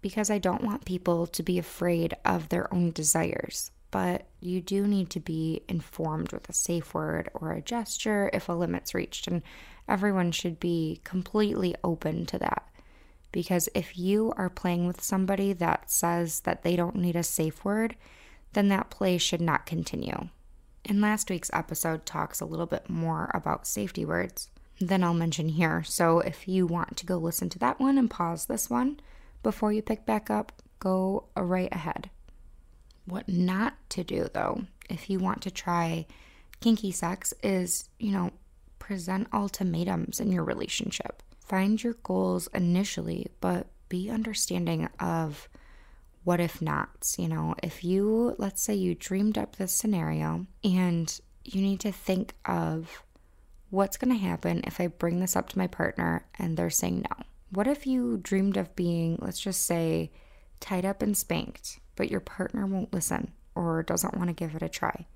because 0.00 0.30
I 0.30 0.38
don't 0.38 0.64
want 0.64 0.84
people 0.84 1.26
to 1.26 1.42
be 1.42 1.58
afraid 1.58 2.14
of 2.24 2.48
their 2.48 2.72
own 2.72 2.92
desires. 2.92 3.70
But 3.90 4.26
you 4.40 4.60
do 4.60 4.86
need 4.86 5.10
to 5.10 5.20
be 5.20 5.62
informed 5.68 6.32
with 6.32 6.48
a 6.48 6.52
safe 6.52 6.94
word 6.94 7.30
or 7.34 7.52
a 7.52 7.62
gesture 7.62 8.30
if 8.32 8.48
a 8.48 8.52
limit's 8.52 8.94
reached. 8.94 9.26
And 9.26 9.42
everyone 9.88 10.32
should 10.32 10.60
be 10.60 11.00
completely 11.04 11.74
open 11.82 12.26
to 12.26 12.38
that. 12.38 12.68
Because 13.32 13.68
if 13.74 13.98
you 13.98 14.32
are 14.36 14.48
playing 14.48 14.86
with 14.86 15.02
somebody 15.02 15.52
that 15.54 15.90
says 15.90 16.40
that 16.40 16.62
they 16.62 16.76
don't 16.76 16.96
need 16.96 17.16
a 17.16 17.22
safe 17.22 17.64
word, 17.64 17.96
then 18.52 18.68
that 18.68 18.90
play 18.90 19.18
should 19.18 19.40
not 19.40 19.66
continue. 19.66 20.28
And 20.88 21.00
last 21.00 21.28
week's 21.30 21.50
episode 21.52 22.06
talks 22.06 22.40
a 22.40 22.44
little 22.44 22.66
bit 22.66 22.88
more 22.88 23.30
about 23.34 23.66
safety 23.66 24.04
words 24.04 24.48
than 24.80 25.02
I'll 25.02 25.14
mention 25.14 25.48
here. 25.48 25.82
So 25.82 26.20
if 26.20 26.46
you 26.46 26.66
want 26.66 26.96
to 26.98 27.06
go 27.06 27.16
listen 27.16 27.48
to 27.50 27.58
that 27.58 27.80
one 27.80 27.98
and 27.98 28.08
pause 28.08 28.46
this 28.46 28.70
one 28.70 29.00
before 29.42 29.72
you 29.72 29.82
pick 29.82 30.06
back 30.06 30.30
up, 30.30 30.52
go 30.78 31.24
right 31.36 31.72
ahead. 31.72 32.10
What 33.04 33.28
not 33.28 33.74
to 33.90 34.04
do 34.04 34.28
though, 34.32 34.62
if 34.88 35.10
you 35.10 35.18
want 35.18 35.42
to 35.42 35.50
try 35.50 36.06
kinky 36.60 36.92
sex, 36.92 37.34
is, 37.42 37.88
you 37.98 38.12
know, 38.12 38.30
present 38.78 39.26
ultimatums 39.32 40.20
in 40.20 40.30
your 40.30 40.44
relationship. 40.44 41.22
Find 41.40 41.82
your 41.82 41.94
goals 42.04 42.48
initially, 42.54 43.26
but 43.40 43.66
be 43.88 44.10
understanding 44.10 44.88
of 45.00 45.48
what 46.26 46.40
if 46.40 46.60
nots. 46.60 47.20
You 47.20 47.28
know, 47.28 47.54
if 47.62 47.84
you, 47.84 48.34
let's 48.36 48.60
say 48.60 48.74
you 48.74 48.96
dreamed 48.96 49.38
up 49.38 49.54
this 49.54 49.72
scenario 49.72 50.44
and 50.64 51.20
you 51.44 51.62
need 51.62 51.78
to 51.80 51.92
think 51.92 52.34
of 52.44 53.04
what's 53.70 53.96
going 53.96 54.12
to 54.12 54.20
happen 54.20 54.62
if 54.66 54.80
I 54.80 54.88
bring 54.88 55.20
this 55.20 55.36
up 55.36 55.48
to 55.50 55.58
my 55.58 55.68
partner 55.68 56.26
and 56.36 56.56
they're 56.56 56.68
saying 56.68 57.06
no. 57.08 57.24
What 57.50 57.68
if 57.68 57.86
you 57.86 58.18
dreamed 58.20 58.56
of 58.56 58.74
being, 58.74 59.18
let's 59.20 59.38
just 59.38 59.66
say, 59.66 60.10
tied 60.58 60.84
up 60.84 61.00
and 61.00 61.16
spanked, 61.16 61.78
but 61.94 62.10
your 62.10 62.18
partner 62.18 62.66
won't 62.66 62.92
listen 62.92 63.30
or 63.54 63.84
doesn't 63.84 64.16
want 64.16 64.28
to 64.28 64.34
give 64.34 64.56
it 64.56 64.62
a 64.62 64.68
try? 64.68 65.06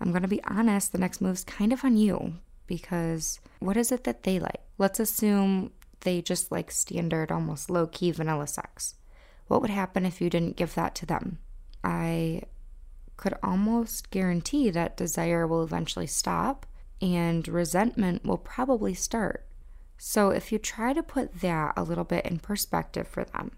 I'm 0.00 0.12
going 0.12 0.22
to 0.22 0.28
be 0.28 0.42
honest, 0.44 0.92
the 0.92 0.98
next 0.98 1.20
move's 1.20 1.44
kind 1.44 1.74
of 1.74 1.84
on 1.84 1.98
you 1.98 2.36
because 2.66 3.38
what 3.58 3.76
is 3.76 3.92
it 3.92 4.04
that 4.04 4.22
they 4.22 4.38
like? 4.38 4.62
Let's 4.78 4.98
assume 4.98 5.72
they 6.00 6.22
just 6.22 6.50
like 6.50 6.70
standard, 6.70 7.30
almost 7.30 7.68
low 7.68 7.86
key 7.86 8.12
vanilla 8.12 8.46
sex. 8.46 8.94
What 9.48 9.60
would 9.60 9.70
happen 9.70 10.04
if 10.04 10.20
you 10.20 10.30
didn't 10.30 10.56
give 10.56 10.74
that 10.74 10.94
to 10.96 11.06
them? 11.06 11.38
I 11.84 12.42
could 13.16 13.34
almost 13.42 14.10
guarantee 14.10 14.70
that 14.70 14.96
desire 14.96 15.46
will 15.46 15.62
eventually 15.62 16.06
stop 16.06 16.66
and 17.00 17.46
resentment 17.46 18.24
will 18.24 18.38
probably 18.38 18.94
start. 18.94 19.46
So, 19.98 20.30
if 20.30 20.52
you 20.52 20.58
try 20.58 20.92
to 20.92 21.02
put 21.02 21.40
that 21.40 21.72
a 21.76 21.82
little 21.82 22.04
bit 22.04 22.26
in 22.26 22.38
perspective 22.38 23.08
for 23.08 23.24
them, 23.24 23.52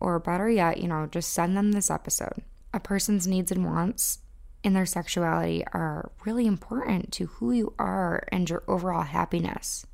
or 0.00 0.18
better 0.18 0.48
yet, 0.48 0.78
you 0.78 0.88
know, 0.88 1.06
just 1.06 1.32
send 1.32 1.56
them 1.56 1.72
this 1.72 1.90
episode. 1.90 2.42
A 2.72 2.80
person's 2.80 3.26
needs 3.26 3.50
and 3.50 3.64
wants 3.64 4.20
in 4.62 4.72
their 4.72 4.86
sexuality 4.86 5.64
are 5.72 6.10
really 6.24 6.46
important 6.46 7.12
to 7.12 7.26
who 7.26 7.52
you 7.52 7.74
are 7.78 8.24
and 8.32 8.48
your 8.48 8.62
overall 8.66 9.02
happiness. 9.02 9.84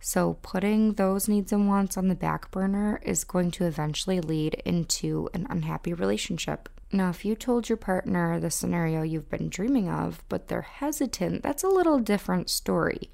So, 0.00 0.34
putting 0.42 0.94
those 0.94 1.28
needs 1.28 1.52
and 1.52 1.68
wants 1.68 1.96
on 1.96 2.08
the 2.08 2.14
back 2.14 2.50
burner 2.50 3.00
is 3.02 3.24
going 3.24 3.50
to 3.52 3.64
eventually 3.64 4.20
lead 4.20 4.54
into 4.64 5.28
an 5.34 5.46
unhappy 5.48 5.92
relationship. 5.92 6.68
Now, 6.92 7.10
if 7.10 7.24
you 7.24 7.34
told 7.34 7.68
your 7.68 7.76
partner 7.76 8.38
the 8.38 8.50
scenario 8.50 9.02
you've 9.02 9.30
been 9.30 9.48
dreaming 9.48 9.88
of, 9.88 10.22
but 10.28 10.48
they're 10.48 10.62
hesitant, 10.62 11.42
that's 11.42 11.64
a 11.64 11.68
little 11.68 11.98
different 11.98 12.48
story. 12.50 13.10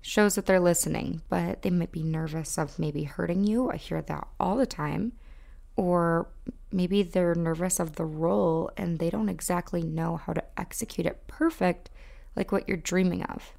Shows 0.00 0.34
that 0.36 0.46
they're 0.46 0.60
listening, 0.60 1.22
but 1.28 1.62
they 1.62 1.70
might 1.70 1.92
be 1.92 2.02
nervous 2.02 2.58
of 2.58 2.78
maybe 2.78 3.04
hurting 3.04 3.44
you. 3.44 3.70
I 3.70 3.76
hear 3.76 4.02
that 4.02 4.26
all 4.38 4.56
the 4.56 4.66
time. 4.66 5.12
Or 5.76 6.28
maybe 6.70 7.02
they're 7.02 7.34
nervous 7.34 7.80
of 7.80 7.96
the 7.96 8.04
role 8.04 8.70
and 8.76 8.98
they 8.98 9.10
don't 9.10 9.28
exactly 9.28 9.82
know 9.82 10.16
how 10.16 10.32
to 10.32 10.44
execute 10.58 11.06
it 11.06 11.26
perfect, 11.26 11.90
like 12.36 12.52
what 12.52 12.68
you're 12.68 12.76
dreaming 12.76 13.22
of. 13.24 13.52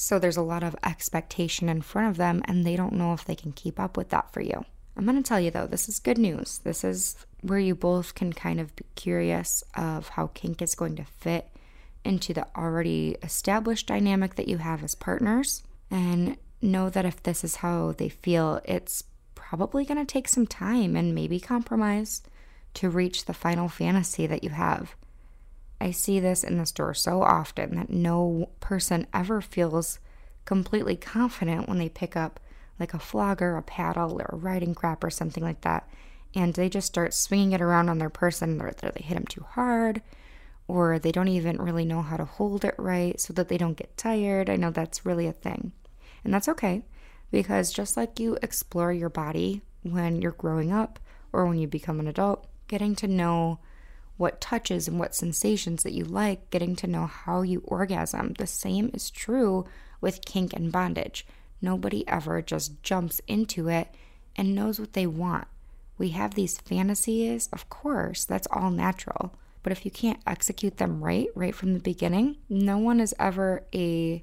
So 0.00 0.18
there's 0.18 0.38
a 0.38 0.42
lot 0.42 0.62
of 0.62 0.74
expectation 0.82 1.68
in 1.68 1.82
front 1.82 2.08
of 2.08 2.16
them, 2.16 2.40
and 2.46 2.64
they 2.64 2.74
don't 2.74 2.94
know 2.94 3.12
if 3.12 3.26
they 3.26 3.34
can 3.34 3.52
keep 3.52 3.78
up 3.78 3.98
with 3.98 4.08
that 4.08 4.32
for 4.32 4.40
you. 4.40 4.64
I'm 4.96 5.04
going 5.04 5.22
to 5.22 5.28
tell 5.28 5.38
you 5.38 5.50
though, 5.50 5.66
this 5.66 5.90
is 5.90 5.98
good 5.98 6.16
news. 6.16 6.58
This 6.64 6.84
is 6.84 7.16
where 7.42 7.58
you 7.58 7.74
both 7.74 8.14
can 8.14 8.32
kind 8.32 8.60
of 8.60 8.74
be 8.74 8.84
curious 8.94 9.62
of 9.76 10.08
how 10.08 10.28
kink 10.28 10.62
is 10.62 10.74
going 10.74 10.96
to 10.96 11.04
fit 11.04 11.48
into 12.02 12.32
the 12.32 12.46
already 12.56 13.18
established 13.22 13.88
dynamic 13.88 14.36
that 14.36 14.48
you 14.48 14.56
have 14.56 14.82
as 14.82 14.94
partners 14.94 15.62
and 15.90 16.38
know 16.62 16.88
that 16.88 17.04
if 17.04 17.22
this 17.22 17.44
is 17.44 17.56
how 17.56 17.92
they 17.92 18.08
feel, 18.08 18.62
it's 18.64 19.04
probably 19.34 19.84
going 19.84 19.98
to 19.98 20.10
take 20.10 20.28
some 20.28 20.46
time 20.46 20.96
and 20.96 21.14
maybe 21.14 21.38
compromise 21.38 22.22
to 22.72 22.88
reach 22.88 23.26
the 23.26 23.34
final 23.34 23.68
fantasy 23.68 24.26
that 24.26 24.42
you 24.42 24.50
have. 24.50 24.94
I 25.80 25.92
see 25.92 26.20
this 26.20 26.44
in 26.44 26.58
the 26.58 26.66
store 26.66 26.94
so 26.94 27.22
often 27.22 27.76
that 27.76 27.90
no 27.90 28.50
person 28.60 29.06
ever 29.14 29.40
feels 29.40 29.98
completely 30.44 30.96
confident 30.96 31.68
when 31.68 31.78
they 31.78 31.88
pick 31.88 32.16
up 32.16 32.38
like 32.78 32.94
a 32.94 32.98
flogger, 32.98 33.56
a 33.56 33.62
paddle, 33.62 34.20
or 34.20 34.26
a 34.30 34.36
riding 34.36 34.74
crop 34.74 35.04
or 35.04 35.10
something 35.10 35.42
like 35.42 35.62
that. 35.62 35.88
And 36.34 36.54
they 36.54 36.68
just 36.68 36.86
start 36.86 37.14
swinging 37.14 37.52
it 37.52 37.60
around 37.60 37.88
on 37.88 37.98
their 37.98 38.10
person, 38.10 38.60
or 38.60 38.70
they 38.72 39.02
hit 39.02 39.14
them 39.14 39.26
too 39.26 39.44
hard, 39.50 40.00
or 40.68 40.98
they 40.98 41.12
don't 41.12 41.28
even 41.28 41.56
really 41.58 41.84
know 41.84 42.02
how 42.02 42.16
to 42.16 42.24
hold 42.24 42.64
it 42.64 42.74
right 42.78 43.20
so 43.20 43.32
that 43.34 43.48
they 43.48 43.58
don't 43.58 43.76
get 43.76 43.96
tired. 43.96 44.48
I 44.48 44.56
know 44.56 44.70
that's 44.70 45.04
really 45.04 45.26
a 45.26 45.32
thing. 45.32 45.72
And 46.24 46.32
that's 46.32 46.48
okay 46.48 46.82
because 47.30 47.72
just 47.72 47.96
like 47.96 48.20
you 48.20 48.38
explore 48.42 48.92
your 48.92 49.08
body 49.08 49.62
when 49.82 50.20
you're 50.20 50.32
growing 50.32 50.72
up 50.72 50.98
or 51.32 51.46
when 51.46 51.58
you 51.58 51.66
become 51.66 52.00
an 52.00 52.06
adult, 52.06 52.46
getting 52.68 52.94
to 52.96 53.08
know 53.08 53.58
what 54.20 54.38
touches 54.38 54.86
and 54.86 54.98
what 54.98 55.14
sensations 55.14 55.82
that 55.82 55.94
you 55.94 56.04
like, 56.04 56.50
getting 56.50 56.76
to 56.76 56.86
know 56.86 57.06
how 57.06 57.40
you 57.40 57.62
orgasm, 57.64 58.34
the 58.34 58.46
same 58.46 58.90
is 58.92 59.10
true 59.10 59.64
with 60.02 60.26
kink 60.26 60.52
and 60.52 60.70
bondage. 60.70 61.26
Nobody 61.62 62.06
ever 62.06 62.42
just 62.42 62.82
jumps 62.82 63.22
into 63.26 63.68
it 63.68 63.88
and 64.36 64.54
knows 64.54 64.78
what 64.78 64.92
they 64.92 65.06
want. 65.06 65.48
We 65.96 66.10
have 66.10 66.34
these 66.34 66.58
fantasies, 66.58 67.48
of 67.50 67.70
course, 67.70 68.26
that's 68.26 68.46
all 68.50 68.70
natural. 68.70 69.34
But 69.62 69.72
if 69.72 69.86
you 69.86 69.90
can't 69.90 70.20
execute 70.26 70.76
them 70.76 71.02
right, 71.02 71.28
right 71.34 71.54
from 71.54 71.72
the 71.72 71.80
beginning, 71.80 72.36
no 72.50 72.76
one 72.76 73.00
is 73.00 73.14
ever 73.18 73.64
a 73.74 74.22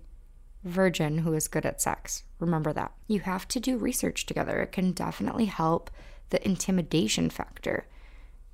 virgin 0.63 1.19
who 1.19 1.33
is 1.33 1.47
good 1.47 1.65
at 1.65 1.81
sex. 1.81 2.23
Remember 2.39 2.71
that. 2.71 2.91
You 3.07 3.21
have 3.21 3.47
to 3.47 3.59
do 3.59 3.77
research 3.77 4.27
together. 4.27 4.59
It 4.59 4.71
can 4.71 4.91
definitely 4.91 5.45
help 5.45 5.89
the 6.29 6.45
intimidation 6.45 7.31
factor. 7.31 7.87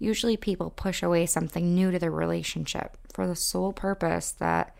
Usually, 0.03 0.35
people 0.35 0.69
push 0.69 1.01
away 1.01 1.25
something 1.25 1.73
new 1.73 1.89
to 1.89 1.97
their 1.97 2.11
relationship 2.11 2.97
for 3.13 3.25
the 3.25 3.37
sole 3.37 3.71
purpose 3.71 4.31
that 4.33 4.75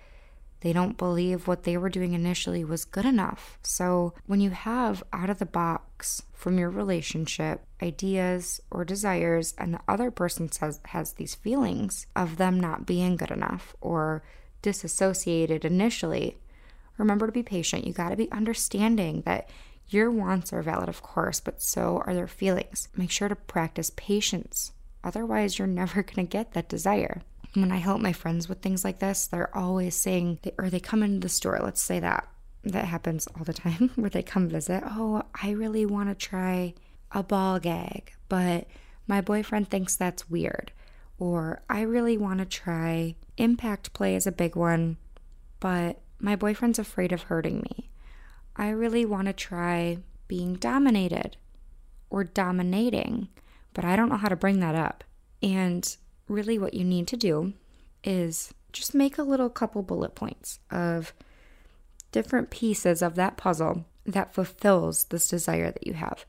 they 0.60 0.74
don't 0.74 0.98
believe 0.98 1.48
what 1.48 1.63
they 1.63 1.77
were 1.77 1.88
doing 1.88 2.13
initially 2.13 2.65
was 2.65 2.84
good 2.84 3.06
enough. 3.06 3.58
So, 3.63 4.13
when 4.25 4.42
you 4.42 4.50
have 4.50 5.01
out 5.13 5.30
of 5.30 5.39
the 5.39 5.46
box 5.46 6.24
from 6.34 6.60
your 6.60 6.70
relationship 6.70 7.65
ideas 7.82 8.60
or 8.70 8.84
desires, 8.84 9.53
and 9.58 9.74
the 9.74 9.80
other 9.88 10.12
person 10.12 10.51
says 10.51 10.82
has 10.88 11.13
these 11.13 11.36
feelings 11.36 12.06
of 12.18 12.36
them 12.36 12.60
not 12.60 12.86
being 12.86 13.15
good 13.15 13.32
enough 13.32 13.77
or 13.80 14.24
disassociated 14.62 15.63
initially, 15.63 16.38
remember 16.98 17.27
to 17.27 17.32
be 17.32 17.44
patient. 17.44 17.88
You 17.88 17.94
got 17.94 18.10
to 18.10 18.18
be 18.18 18.30
understanding 18.30 19.22
that 19.25 19.50
your 19.88 20.12
wants 20.12 20.51
are 20.51 20.62
valid, 20.62 20.89
of 20.89 21.01
course, 21.01 21.39
but 21.39 21.62
so 21.62 22.03
are 22.06 22.13
their 22.13 22.27
feelings. 22.27 22.89
Make 22.98 23.12
sure 23.12 23.30
to 23.30 23.36
practice 23.38 23.89
patience. 23.96 24.74
Otherwise, 25.04 25.58
you're 25.58 25.68
never 25.68 26.04
going 26.04 26.28
to 26.28 26.32
get 26.32 26.54
that 26.54 26.70
desire 26.70 27.22
when 27.56 27.72
I 27.72 27.78
help 27.78 28.02
my 28.02 28.14
friends 28.14 28.50
with 28.50 28.62
things 28.62 28.84
like 28.84 29.00
this, 29.00 29.28
they're 29.28 29.56
always 29.56 29.96
saying, 29.96 30.40
or 30.58 30.70
they 30.70 30.80
come 30.80 31.04
into 31.04 31.20
the 31.20 31.30
store, 31.30 31.60
let's 31.62 31.82
say 31.82 32.00
that. 32.00 32.28
That 32.64 32.86
happens 32.86 33.28
all 33.28 33.44
the 33.44 33.54
time 33.54 33.92
where 33.96 34.10
they 34.10 34.24
come 34.24 34.50
visit. 34.50 34.84
Oh, 34.86 35.24
I 35.42 35.52
really 35.52 35.86
want 35.86 36.10
to 36.10 36.16
try 36.16 36.74
a 37.12 37.22
ball 37.22 37.60
gag, 37.60 38.14
but 38.30 38.68
my 39.06 39.22
boyfriend 39.22 39.70
thinks 39.70 39.96
that's 39.96 40.30
weird. 40.30 40.72
Or 41.20 41.62
I 41.70 41.82
really 41.82 42.18
want 42.18 42.40
to 42.40 42.46
try 42.46 43.16
impact 43.38 43.94
play 43.94 44.16
is 44.16 44.26
a 44.26 44.32
big 44.32 44.56
one, 44.56 44.98
but 45.60 46.00
my 46.20 46.36
boyfriend's 46.36 46.80
afraid 46.80 47.12
of 47.12 47.24
hurting 47.24 47.62
me. 47.62 47.92
I 48.56 48.70
really 48.70 49.06
want 49.06 49.28
to 49.28 49.34
try 49.34 49.98
being 50.28 50.56
dominated 50.56 51.38
or 52.10 52.24
dominating, 52.24 53.28
but 53.74 53.86
I 53.86 53.96
don't 53.96 54.10
know 54.10 54.18
how 54.18 54.30
to 54.30 54.36
bring 54.36 54.60
that 54.60 54.75
up. 54.75 55.03
And 55.42 55.96
really 56.27 56.58
what 56.58 56.74
you 56.74 56.84
need 56.84 57.08
to 57.08 57.18
do 57.18 57.53
is 58.03 58.53
just 58.72 58.96
make 58.96 59.18
a 59.18 59.24
little 59.24 59.50
couple 59.50 59.82
bullet 59.84 60.15
points 60.15 60.60
of 60.72 61.13
different 62.12 62.50
pieces 62.50 63.01
of 63.01 63.15
that 63.15 63.38
puzzle 63.38 63.86
that 64.06 64.34
fulfills 64.34 65.06
this 65.06 65.27
desire 65.27 65.72
that 65.72 65.88
you 65.88 65.94
have. 65.94 66.25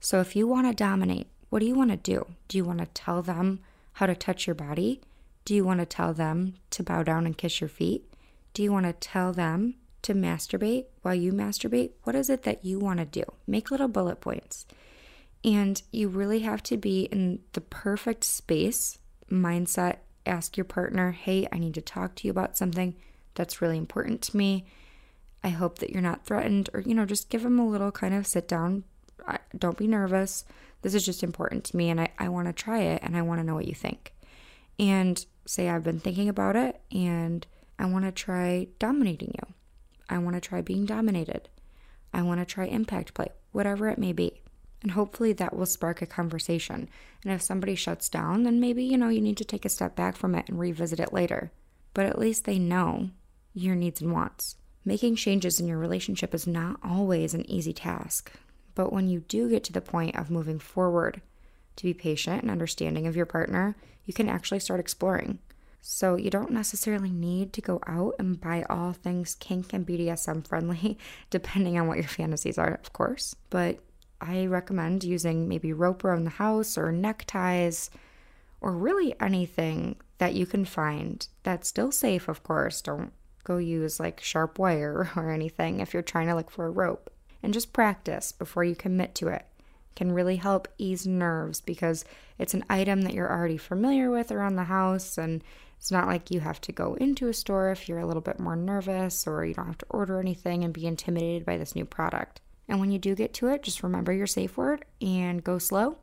So 0.00 0.20
if 0.20 0.36
you 0.36 0.46
want 0.46 0.66
to 0.66 0.74
dominate, 0.74 1.28
what 1.50 1.60
do 1.60 1.66
you 1.66 1.74
want 1.74 1.90
to 1.90 1.96
do? 1.96 2.26
Do 2.48 2.58
you 2.58 2.64
want 2.64 2.78
to 2.80 2.86
tell 2.86 3.22
them 3.22 3.60
how 3.94 4.06
to 4.06 4.14
touch 4.14 4.46
your 4.46 4.54
body? 4.54 5.00
Do 5.44 5.54
you 5.54 5.64
want 5.64 5.80
to 5.80 5.86
tell 5.86 6.12
them 6.12 6.54
to 6.70 6.82
bow 6.82 7.02
down 7.02 7.26
and 7.26 7.36
kiss 7.36 7.60
your 7.60 7.68
feet? 7.68 8.04
Do 8.52 8.62
you 8.62 8.72
want 8.72 8.86
to 8.86 8.92
tell 8.92 9.32
them 9.32 9.74
to 10.02 10.14
masturbate 10.14 10.86
while 11.02 11.14
you 11.14 11.32
masturbate? 11.32 11.92
What 12.04 12.14
is 12.14 12.30
it 12.30 12.42
that 12.42 12.64
you 12.64 12.78
want 12.78 12.98
to 12.98 13.04
do? 13.04 13.24
Make 13.46 13.70
little 13.70 13.88
bullet 13.88 14.20
points. 14.20 14.66
And 15.44 15.80
you 15.92 16.08
really 16.08 16.40
have 16.40 16.62
to 16.64 16.76
be 16.76 17.02
in 17.02 17.40
the 17.52 17.60
perfect 17.60 18.24
space 18.24 18.98
mindset. 19.30 19.98
Ask 20.26 20.56
your 20.56 20.64
partner, 20.64 21.12
hey, 21.12 21.46
I 21.52 21.58
need 21.58 21.74
to 21.74 21.80
talk 21.80 22.16
to 22.16 22.26
you 22.26 22.30
about 22.30 22.56
something 22.56 22.96
that's 23.34 23.62
really 23.62 23.78
important 23.78 24.20
to 24.22 24.36
me. 24.36 24.66
I 25.44 25.50
hope 25.50 25.78
that 25.78 25.90
you're 25.90 26.02
not 26.02 26.26
threatened, 26.26 26.68
or, 26.74 26.80
you 26.80 26.94
know, 26.94 27.06
just 27.06 27.30
give 27.30 27.44
them 27.44 27.58
a 27.60 27.68
little 27.68 27.92
kind 27.92 28.12
of 28.12 28.26
sit 28.26 28.48
down. 28.48 28.84
Don't 29.56 29.78
be 29.78 29.86
nervous. 29.86 30.44
This 30.82 30.94
is 30.94 31.06
just 31.06 31.22
important 31.22 31.64
to 31.64 31.76
me, 31.76 31.88
and 31.90 32.00
I, 32.00 32.08
I 32.18 32.28
want 32.28 32.48
to 32.48 32.52
try 32.52 32.80
it, 32.80 33.02
and 33.02 33.16
I 33.16 33.22
want 33.22 33.40
to 33.40 33.46
know 33.46 33.54
what 33.54 33.68
you 33.68 33.74
think. 33.74 34.12
And 34.78 35.24
say, 35.46 35.68
I've 35.68 35.84
been 35.84 36.00
thinking 36.00 36.28
about 36.28 36.56
it, 36.56 36.80
and 36.90 37.46
I 37.78 37.86
want 37.86 38.04
to 38.04 38.12
try 38.12 38.66
dominating 38.78 39.34
you. 39.34 39.54
I 40.10 40.18
want 40.18 40.34
to 40.34 40.40
try 40.40 40.60
being 40.60 40.84
dominated. 40.84 41.48
I 42.12 42.22
want 42.22 42.40
to 42.40 42.44
try 42.44 42.66
impact 42.66 43.14
play, 43.14 43.28
whatever 43.52 43.88
it 43.88 43.98
may 43.98 44.12
be. 44.12 44.42
And 44.82 44.92
hopefully 44.92 45.32
that 45.34 45.56
will 45.56 45.66
spark 45.66 46.02
a 46.02 46.06
conversation. 46.06 46.88
And 47.24 47.32
if 47.32 47.42
somebody 47.42 47.74
shuts 47.74 48.08
down, 48.08 48.44
then 48.44 48.60
maybe, 48.60 48.84
you 48.84 48.96
know, 48.96 49.08
you 49.08 49.20
need 49.20 49.36
to 49.38 49.44
take 49.44 49.64
a 49.64 49.70
step 49.70 49.96
back 49.96 50.16
from 50.16 50.34
it 50.34 50.48
and 50.48 50.58
revisit 50.58 51.00
it 51.00 51.12
later. 51.12 51.50
But 51.94 52.06
at 52.06 52.18
least 52.18 52.44
they 52.44 52.58
know 52.58 53.10
your 53.54 53.74
needs 53.74 54.00
and 54.00 54.12
wants. 54.12 54.56
Making 54.84 55.16
changes 55.16 55.58
in 55.58 55.66
your 55.66 55.78
relationship 55.78 56.34
is 56.34 56.46
not 56.46 56.78
always 56.82 57.34
an 57.34 57.48
easy 57.50 57.72
task. 57.72 58.32
But 58.74 58.92
when 58.92 59.08
you 59.08 59.20
do 59.20 59.50
get 59.50 59.64
to 59.64 59.72
the 59.72 59.80
point 59.80 60.16
of 60.16 60.30
moving 60.30 60.60
forward, 60.60 61.20
to 61.78 61.84
be 61.84 61.94
patient 61.94 62.42
and 62.42 62.50
understanding 62.50 63.06
of 63.06 63.16
your 63.16 63.26
partner, 63.26 63.76
you 64.04 64.12
can 64.12 64.28
actually 64.28 64.60
start 64.60 64.80
exploring. 64.80 65.38
So 65.80 66.16
you 66.16 66.28
don't 66.28 66.50
necessarily 66.50 67.10
need 67.10 67.52
to 67.52 67.60
go 67.60 67.80
out 67.86 68.14
and 68.18 68.40
buy 68.40 68.64
all 68.68 68.92
things 68.92 69.36
kink 69.36 69.72
and 69.72 69.86
BDSM 69.86 70.46
friendly, 70.46 70.98
depending 71.30 71.78
on 71.78 71.86
what 71.86 71.98
your 71.98 72.08
fantasies 72.08 72.58
are, 72.58 72.74
of 72.82 72.92
course. 72.92 73.34
But 73.48 73.78
I 74.20 74.46
recommend 74.46 75.04
using 75.04 75.48
maybe 75.48 75.72
rope 75.72 76.04
around 76.04 76.24
the 76.24 76.30
house 76.30 76.76
or 76.76 76.92
neckties 76.92 77.90
or 78.60 78.72
really 78.72 79.14
anything 79.20 79.96
that 80.18 80.34
you 80.34 80.46
can 80.46 80.64
find 80.64 81.26
that's 81.44 81.68
still 81.68 81.92
safe, 81.92 82.28
of 82.28 82.42
course. 82.42 82.82
Don't 82.82 83.12
go 83.44 83.58
use 83.58 84.00
like 84.00 84.20
sharp 84.20 84.58
wire 84.58 85.10
or 85.16 85.30
anything 85.30 85.80
if 85.80 85.94
you're 85.94 86.02
trying 86.02 86.26
to 86.28 86.34
look 86.34 86.50
for 86.50 86.66
a 86.66 86.70
rope. 86.70 87.10
And 87.42 87.54
just 87.54 87.72
practice 87.72 88.32
before 88.32 88.64
you 88.64 88.74
commit 88.74 89.14
to 89.16 89.28
it 89.28 89.46
can 89.98 90.12
really 90.12 90.36
help 90.36 90.68
ease 90.78 91.08
nerves 91.08 91.60
because 91.60 92.04
it's 92.38 92.54
an 92.54 92.64
item 92.70 93.02
that 93.02 93.14
you're 93.14 93.32
already 93.32 93.56
familiar 93.56 94.10
with 94.10 94.30
around 94.30 94.54
the 94.54 94.64
house 94.64 95.18
and 95.18 95.42
it's 95.76 95.90
not 95.90 96.06
like 96.06 96.30
you 96.30 96.38
have 96.38 96.60
to 96.60 96.70
go 96.70 96.94
into 96.94 97.26
a 97.26 97.32
store 97.32 97.72
if 97.72 97.88
you're 97.88 97.98
a 97.98 98.06
little 98.06 98.22
bit 98.22 98.38
more 98.38 98.54
nervous 98.54 99.26
or 99.26 99.44
you 99.44 99.54
don't 99.54 99.66
have 99.66 99.78
to 99.78 99.86
order 99.90 100.20
anything 100.20 100.62
and 100.62 100.72
be 100.72 100.86
intimidated 100.86 101.44
by 101.44 101.56
this 101.56 101.74
new 101.74 101.84
product. 101.84 102.40
And 102.68 102.80
when 102.80 102.90
you 102.90 102.98
do 102.98 103.14
get 103.14 103.32
to 103.34 103.48
it, 103.48 103.62
just 103.62 103.82
remember 103.82 104.12
your 104.12 104.26
safe 104.26 104.56
word 104.56 104.84
and 105.00 105.42
go 105.42 105.58
slow. 105.58 105.98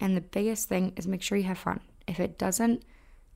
And 0.00 0.16
the 0.16 0.20
biggest 0.20 0.68
thing 0.68 0.92
is 0.96 1.06
make 1.06 1.22
sure 1.22 1.38
you 1.38 1.44
have 1.44 1.58
fun. 1.58 1.80
If 2.06 2.20
it 2.20 2.38
doesn't 2.38 2.84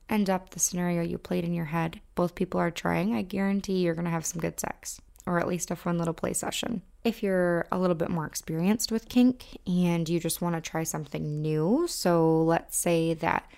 end 0.09 0.29
up 0.29 0.51
the 0.51 0.59
scenario 0.59 1.01
you 1.01 1.17
played 1.17 1.43
in 1.43 1.53
your 1.53 1.65
head, 1.65 1.99
both 2.15 2.35
people 2.35 2.59
are 2.59 2.71
trying, 2.71 3.15
I 3.15 3.21
guarantee 3.21 3.79
you're 3.79 3.95
to 3.95 4.09
have 4.09 4.25
some 4.25 4.41
good 4.41 4.59
sex 4.59 5.01
or 5.25 5.39
at 5.39 5.47
least 5.47 5.69
a 5.69 5.75
fun 5.75 5.97
little 5.97 6.13
play 6.13 6.33
session. 6.33 6.81
If 7.03 7.21
you're 7.21 7.67
a 7.71 7.77
little 7.77 7.95
bit 7.95 8.09
more 8.09 8.25
experienced 8.25 8.91
with 8.91 9.09
kink 9.09 9.45
and 9.67 10.09
you 10.09 10.19
just 10.19 10.41
want 10.41 10.55
to 10.55 10.61
try 10.61 10.83
something 10.83 11.41
new, 11.41 11.85
so 11.87 12.43
let's 12.43 12.75
say 12.75 13.13
that 13.15 13.49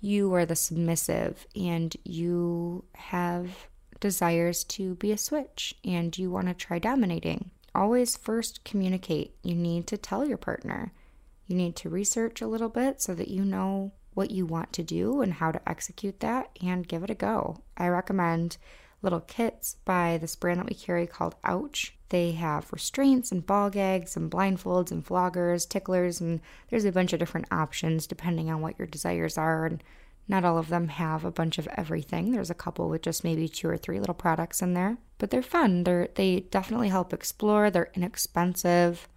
you 0.00 0.32
are 0.34 0.46
the 0.46 0.54
submissive 0.54 1.46
and 1.56 1.94
you 2.04 2.84
have 2.94 3.66
desires 3.98 4.62
to 4.64 4.94
be 4.94 5.10
a 5.10 5.18
switch 5.18 5.74
and 5.84 6.16
you 6.16 6.30
want 6.30 6.46
to 6.46 6.54
try 6.54 6.78
dominating, 6.78 7.50
always 7.76 8.16
first 8.16 8.64
communicate. 8.64 9.36
You 9.42 9.54
need 9.54 9.86
to 9.88 9.96
tell 9.96 10.26
your 10.26 10.38
partner. 10.38 10.92
You 11.46 11.56
need 11.56 11.76
to 11.76 11.88
research 11.88 12.40
a 12.40 12.48
little 12.48 12.68
bit 12.68 13.00
so 13.00 13.14
that 13.14 13.28
you 13.28 13.44
know 13.44 13.92
what 14.14 14.30
you 14.30 14.46
want 14.46 14.72
to 14.72 14.82
do 14.82 15.20
and 15.20 15.34
how 15.34 15.52
to 15.52 15.68
execute 15.68 16.20
that 16.20 16.50
and 16.62 16.88
give 16.88 17.04
it 17.04 17.10
a 17.10 17.14
go. 17.14 17.62
I 17.76 17.88
recommend 17.88 18.56
little 19.02 19.20
kits 19.20 19.76
by 19.84 20.18
this 20.18 20.34
brand 20.34 20.58
that 20.58 20.68
we 20.68 20.74
carry 20.74 21.06
called 21.06 21.36
Ouch. 21.44 21.94
They 22.08 22.32
have 22.32 22.72
restraints 22.72 23.30
and 23.30 23.46
ball 23.46 23.68
gags 23.68 24.16
and 24.16 24.30
blindfolds 24.30 24.90
and 24.90 25.04
floggers, 25.04 25.68
ticklers, 25.68 26.20
and 26.20 26.40
there's 26.70 26.84
a 26.84 26.92
bunch 26.92 27.12
of 27.12 27.18
different 27.18 27.46
options 27.50 28.06
depending 28.06 28.50
on 28.50 28.62
what 28.62 28.78
your 28.78 28.86
desires 28.86 29.36
are. 29.36 29.66
And 29.66 29.82
not 30.28 30.44
all 30.44 30.58
of 30.58 30.68
them 30.68 30.88
have 30.88 31.24
a 31.24 31.30
bunch 31.30 31.58
of 31.58 31.68
everything. 31.76 32.32
There's 32.32 32.50
a 32.50 32.54
couple 32.54 32.88
with 32.88 33.02
just 33.02 33.24
maybe 33.24 33.48
two 33.48 33.68
or 33.68 33.76
three 33.76 34.00
little 34.00 34.14
products 34.14 34.60
in 34.60 34.74
there, 34.74 34.98
but 35.18 35.30
they're 35.30 35.42
fun. 35.42 35.84
They're 35.84 36.08
they 36.14 36.40
definitely 36.40 36.88
help 36.88 37.12
explore. 37.12 37.70
They're 37.70 37.90
inexpensive. 37.94 39.08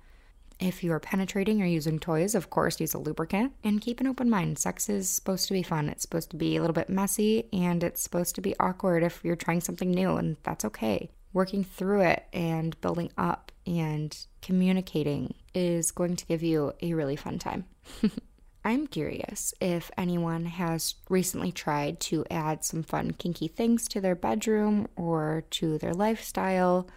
If 0.59 0.83
you 0.83 0.91
are 0.91 0.99
penetrating 0.99 1.61
or 1.61 1.65
using 1.65 1.99
toys, 1.99 2.35
of 2.35 2.49
course, 2.49 2.81
use 2.81 2.93
a 2.93 2.99
lubricant 2.99 3.53
and 3.63 3.79
keep 3.79 4.01
an 4.01 4.07
open 4.07 4.29
mind. 4.29 4.59
Sex 4.59 4.89
is 4.89 5.09
supposed 5.09 5.47
to 5.47 5.53
be 5.53 5.63
fun. 5.63 5.87
It's 5.87 6.01
supposed 6.01 6.31
to 6.31 6.35
be 6.35 6.57
a 6.57 6.59
little 6.61 6.73
bit 6.73 6.89
messy 6.89 7.47
and 7.53 7.81
it's 7.81 8.01
supposed 8.01 8.35
to 8.35 8.41
be 8.41 8.59
awkward 8.59 9.01
if 9.01 9.21
you're 9.23 9.37
trying 9.37 9.61
something 9.61 9.89
new, 9.89 10.17
and 10.17 10.35
that's 10.43 10.65
okay. 10.65 11.09
Working 11.31 11.63
through 11.63 12.01
it 12.01 12.25
and 12.33 12.79
building 12.81 13.11
up 13.17 13.51
and 13.65 14.15
communicating 14.41 15.35
is 15.53 15.91
going 15.91 16.17
to 16.17 16.25
give 16.25 16.43
you 16.43 16.73
a 16.81 16.93
really 16.93 17.15
fun 17.15 17.39
time. 17.39 17.65
I'm 18.63 18.87
curious 18.87 19.53
if 19.61 19.89
anyone 19.97 20.45
has 20.45 20.95
recently 21.09 21.51
tried 21.51 21.99
to 22.01 22.25
add 22.29 22.65
some 22.65 22.83
fun, 22.83 23.11
kinky 23.11 23.47
things 23.47 23.87
to 23.89 24.01
their 24.01 24.15
bedroom 24.15 24.87
or 24.95 25.43
to 25.51 25.77
their 25.77 25.93
lifestyle. 25.93 26.87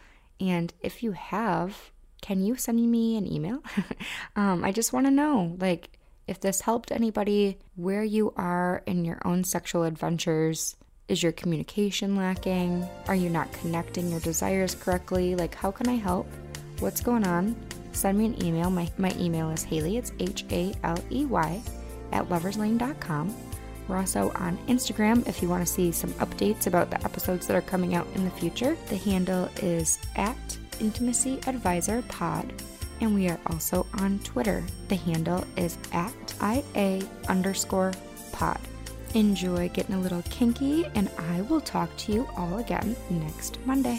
And 0.41 0.73
if 0.81 1.03
you 1.03 1.13
have, 1.13 1.93
can 2.21 2.43
you 2.43 2.57
send 2.57 2.91
me 2.91 3.17
an 3.17 3.31
email? 3.31 3.63
um, 4.37 4.65
I 4.65 4.73
just 4.73 4.93
want 4.93 5.07
to 5.07 5.11
know, 5.13 5.57
like, 5.61 5.91
if 6.27 6.41
this 6.41 6.61
helped 6.61 6.91
anybody, 6.91 7.59
where 7.77 8.05
you 8.05 8.33
are 8.37 8.83
in 8.87 9.05
your 9.05 9.21
own 9.25 9.45
sexual 9.45 9.85
adventures. 9.85 10.77
Is 11.09 11.23
your 11.23 11.33
communication 11.33 12.17
lacking? 12.17 12.89
Are 13.07 13.15
you 13.15 13.29
not 13.29 13.53
connecting 13.53 14.11
your 14.11 14.21
desires 14.21 14.75
correctly? 14.75 15.35
Like, 15.35 15.55
how 15.55 15.71
can 15.71 15.89
I 15.89 15.97
help? 15.97 16.27
What's 16.79 17.01
going 17.01 17.27
on? 17.27 17.57
Send 17.93 18.19
me 18.19 18.27
an 18.27 18.45
email. 18.45 18.71
My, 18.71 18.91
my 18.99 19.15
email 19.19 19.51
is 19.51 19.63
Haley, 19.63 19.97
it's 19.97 20.13
H 20.19 20.45
A 20.51 20.75
L 20.83 20.99
E 21.11 21.25
Y, 21.25 21.63
at 22.13 22.29
loverslane.com. 22.29 23.35
We're 23.89 23.99
also 23.99 24.31
on 24.37 24.59
Instagram 24.69 25.27
if 25.29 25.43
you 25.43 25.49
want 25.49 25.67
to 25.67 25.73
see 25.73 25.93
some 25.93 26.13
updates 26.15 26.67
about 26.67 26.91
the 26.91 27.03
episodes 27.05 27.47
that 27.47 27.57
are 27.57 27.63
coming 27.63 27.95
out 27.95 28.07
in 28.15 28.25
the 28.25 28.31
future. 28.31 28.77
The 28.89 28.97
handle 28.97 29.49
is 29.57 29.99
at 30.17 30.37
Intimacy 30.81 31.41
Advisor 31.47 32.03
Pod, 32.03 32.53
and 33.01 33.15
we 33.15 33.29
are 33.29 33.41
also 33.47 33.87
on 33.99 34.19
Twitter. 34.21 34.65
The 34.89 34.97
handle 34.97 35.45
is 35.57 35.77
at 35.93 36.15
IA 36.43 37.03
underscore 37.29 37.93
pod. 38.33 38.61
Enjoy 39.15 39.69
getting 39.69 39.97
a 39.97 40.01
little 40.01 40.23
kinky, 40.23 40.87
and 40.95 41.11
I 41.19 41.43
will 41.43 41.61
talk 41.61 41.95
to 41.99 42.13
you 42.13 42.27
all 42.37 42.59
again 42.59 42.97
next 43.11 43.59
Monday. 43.67 43.99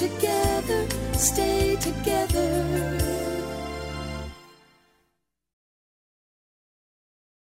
Together, 0.00 0.86
stay 1.12 1.76
together. 1.76 2.99